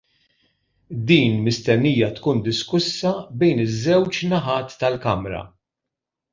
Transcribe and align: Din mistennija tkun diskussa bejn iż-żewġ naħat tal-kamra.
Din 1.07 1.33
mistennija 1.45 2.07
tkun 2.17 2.39
diskussa 2.49 3.13
bejn 3.39 3.63
iż-żewġ 3.67 4.25
naħat 4.33 4.77
tal-kamra. 4.81 5.43